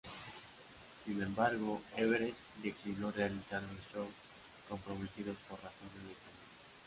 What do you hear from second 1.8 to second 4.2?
Everett declinó realizar los shows